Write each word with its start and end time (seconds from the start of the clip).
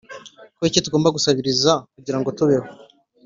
Kubera 0.55 0.71
iki 0.71 0.83
tugomba 0.85 1.13
gusabiriza 1.15 1.71
kugira 1.95 2.17
ngo 2.19 2.29
tubeho 2.37 2.67